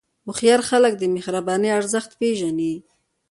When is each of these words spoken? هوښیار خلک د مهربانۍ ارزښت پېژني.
هوښیار 0.25 0.61
خلک 0.69 0.93
د 0.97 1.03
مهربانۍ 1.15 1.69
ارزښت 1.79 2.11
پېژني. 2.19 2.73